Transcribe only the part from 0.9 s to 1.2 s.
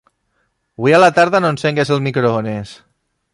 a la